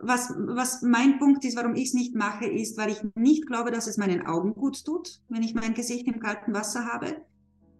was, 0.00 0.32
was 0.38 0.80
mein 0.80 1.18
Punkt 1.18 1.44
ist, 1.44 1.58
warum 1.58 1.74
ich 1.74 1.88
es 1.88 1.92
nicht 1.92 2.14
mache, 2.14 2.46
ist, 2.46 2.78
weil 2.78 2.90
ich 2.90 3.02
nicht 3.16 3.46
glaube, 3.46 3.70
dass 3.70 3.86
es 3.86 3.98
meinen 3.98 4.24
Augen 4.24 4.54
gut 4.54 4.82
tut, 4.82 5.20
wenn 5.28 5.42
ich 5.42 5.52
mein 5.52 5.74
Gesicht 5.74 6.06
im 6.06 6.20
kalten 6.20 6.54
Wasser 6.54 6.86
habe. 6.86 7.18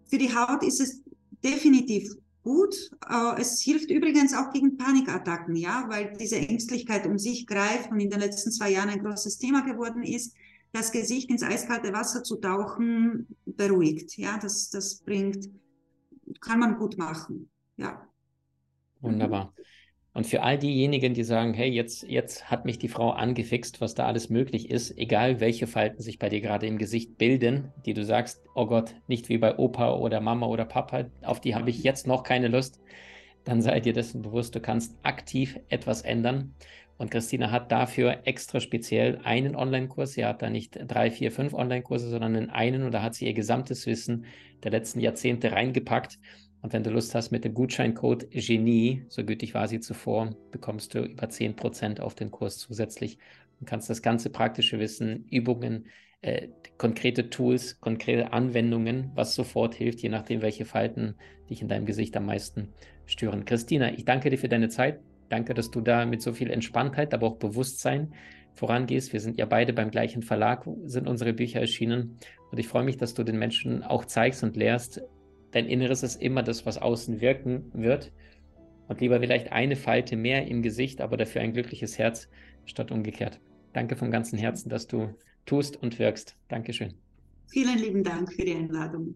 Für 0.05 0.19
die 0.19 0.35
Haut 0.35 0.61
ist 0.61 0.79
es 0.79 1.01
definitiv 1.43 2.13
gut. 2.43 2.75
Äh, 3.09 3.41
es 3.41 3.59
hilft 3.59 3.89
übrigens 3.89 4.35
auch 4.35 4.53
gegen 4.53 4.77
Panikattacken, 4.77 5.55
ja, 5.55 5.85
weil 5.89 6.13
diese 6.19 6.37
Ängstlichkeit 6.37 7.07
um 7.07 7.17
sich 7.17 7.47
greift 7.47 7.89
und 7.89 7.99
in 7.99 8.11
den 8.11 8.19
letzten 8.19 8.51
zwei 8.51 8.69
Jahren 8.69 8.89
ein 8.89 9.03
großes 9.03 9.39
Thema 9.39 9.61
geworden 9.61 10.03
ist 10.03 10.35
das 10.73 10.91
Gesicht 10.91 11.29
ins 11.29 11.43
eiskalte 11.43 11.93
Wasser 11.93 12.23
zu 12.23 12.35
tauchen, 12.37 13.27
beruhigt. 13.45 14.17
Ja, 14.17 14.37
das, 14.41 14.69
das 14.69 14.95
bringt, 14.95 15.49
kann 16.41 16.59
man 16.59 16.77
gut 16.77 16.97
machen. 16.97 17.49
Ja. 17.77 18.07
Wunderbar. 18.99 19.53
Und 20.13 20.27
für 20.27 20.43
all 20.43 20.59
diejenigen, 20.59 21.13
die 21.13 21.23
sagen, 21.23 21.53
hey, 21.53 21.69
jetzt, 21.69 22.03
jetzt 22.03 22.51
hat 22.51 22.65
mich 22.65 22.77
die 22.77 22.87
Frau 22.87 23.11
angefixt, 23.11 23.81
was 23.81 23.95
da 23.95 24.05
alles 24.05 24.29
möglich 24.29 24.69
ist, 24.69 24.95
egal 24.97 25.39
welche 25.39 25.65
Falten 25.65 26.01
sich 26.01 26.19
bei 26.19 26.29
dir 26.29 26.41
gerade 26.41 26.67
im 26.67 26.77
Gesicht 26.77 27.17
bilden, 27.17 27.71
die 27.85 27.95
du 27.95 28.03
sagst, 28.03 28.43
oh 28.53 28.67
Gott, 28.67 28.95
nicht 29.07 29.29
wie 29.29 29.39
bei 29.39 29.57
Opa 29.57 29.95
oder 29.95 30.21
Mama 30.21 30.45
oder 30.45 30.65
Papa, 30.65 31.05
auf 31.23 31.41
die 31.41 31.55
habe 31.55 31.71
ich 31.71 31.83
jetzt 31.83 32.05
noch 32.05 32.23
keine 32.23 32.47
Lust, 32.47 32.79
dann 33.43 33.61
sei 33.61 33.79
dir 33.79 33.93
dessen 33.93 34.21
bewusst, 34.21 34.53
du 34.55 34.59
kannst 34.59 34.95
aktiv 35.03 35.59
etwas 35.69 36.03
ändern. 36.03 36.53
Und 36.97 37.11
Christina 37.11 37.51
hat 37.51 37.71
dafür 37.71 38.19
extra 38.25 38.59
speziell 38.59 39.19
einen 39.23 39.55
Online-Kurs. 39.55 40.13
Sie 40.13 40.25
hat 40.25 40.41
da 40.41 40.49
nicht 40.49 40.79
drei, 40.87 41.09
vier, 41.11 41.31
fünf 41.31 41.53
Online-Kurse, 41.53 42.09
sondern 42.09 42.35
in 42.35 42.49
einen 42.49 42.83
und 42.83 42.91
da 42.91 43.01
hat 43.01 43.15
sie 43.15 43.25
ihr 43.25 43.33
gesamtes 43.33 43.85
Wissen 43.87 44.25
der 44.63 44.71
letzten 44.71 44.99
Jahrzehnte 44.99 45.51
reingepackt. 45.51 46.19
Und 46.61 46.71
wenn 46.71 46.83
du 46.83 46.91
Lust 46.91 47.13
hast, 47.13 47.31
mit 47.31 47.43
dem 47.43 47.53
Gutscheincode 47.53 48.29
Genie, 48.31 49.03
so 49.09 49.25
gütig 49.25 49.53
war 49.53 49.67
sie 49.67 49.81
zuvor, 49.81 50.35
bekommst 50.51 50.93
du 50.93 51.03
über 51.03 51.27
10% 51.27 51.99
auf 51.99 52.15
den 52.15 52.31
Kurs 52.31 52.57
zusätzlich 52.57 53.17
und 53.59 53.67
kannst 53.67 53.89
das 53.89 54.01
ganze 54.01 54.29
praktische 54.29 54.79
Wissen, 54.79 55.25
Übungen, 55.29 55.87
äh, 56.21 56.47
konkrete 56.77 57.29
Tools, 57.29 57.81
konkrete 57.81 58.31
Anwendungen, 58.31 59.11
was 59.13 59.35
sofort 59.35 59.75
hilft, 59.75 59.99
je 60.01 60.09
nachdem, 60.09 60.41
welche 60.41 60.63
Falten 60.63 61.15
dich 61.49 61.61
in 61.61 61.67
deinem 61.67 61.85
Gesicht 61.85 62.15
am 62.15 62.27
meisten 62.27 62.69
stören. 63.05 63.43
Christina, 63.43 63.91
ich 63.91 64.05
danke 64.05 64.29
dir 64.29 64.37
für 64.37 64.47
deine 64.47 64.69
Zeit. 64.69 65.01
Danke, 65.33 65.55
dass 65.55 65.71
du 65.71 65.81
da 65.81 66.05
mit 66.05 66.21
so 66.21 66.31
viel 66.31 66.51
Entspanntheit, 66.51 67.11
aber 67.11 67.25
auch 67.25 67.37
Bewusstsein 67.37 68.13
vorangehst. 68.53 69.13
Wir 69.13 69.19
sind 69.19 69.39
ja 69.39 69.47
beide 69.47 69.73
beim 69.73 69.89
gleichen 69.89 70.21
Verlag, 70.21 70.69
sind 70.85 71.07
unsere 71.07 71.33
Bücher 71.33 71.59
erschienen. 71.59 72.19
Und 72.51 72.59
ich 72.59 72.67
freue 72.67 72.83
mich, 72.83 72.97
dass 72.97 73.15
du 73.15 73.23
den 73.23 73.39
Menschen 73.39 73.81
auch 73.81 74.05
zeigst 74.05 74.43
und 74.43 74.55
lehrst, 74.55 75.01
dein 75.49 75.65
Inneres 75.65 76.03
ist 76.03 76.21
immer 76.21 76.43
das, 76.43 76.67
was 76.67 76.77
außen 76.77 77.19
wirken 77.19 77.71
wird. 77.73 78.11
Und 78.87 79.01
lieber 79.01 79.19
vielleicht 79.19 79.51
eine 79.51 79.75
Falte 79.75 80.17
mehr 80.17 80.45
im 80.45 80.61
Gesicht, 80.61 81.01
aber 81.01 81.17
dafür 81.17 81.41
ein 81.41 81.53
glückliches 81.53 81.97
Herz 81.97 82.29
statt 82.65 82.91
umgekehrt. 82.91 83.39
Danke 83.73 83.95
von 83.95 84.11
ganzem 84.11 84.37
Herzen, 84.37 84.69
dass 84.69 84.85
du 84.85 85.15
tust 85.47 85.81
und 85.81 85.97
wirkst. 85.97 86.35
Dankeschön. 86.47 86.93
Vielen 87.47 87.79
lieben 87.79 88.03
Dank 88.03 88.31
für 88.31 88.45
die 88.45 88.53
Einladung. 88.53 89.15